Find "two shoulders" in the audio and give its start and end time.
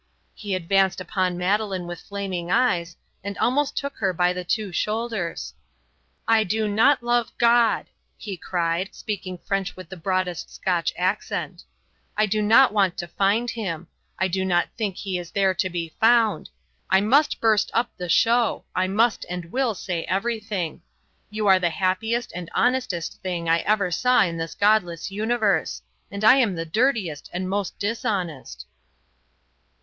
4.43-5.53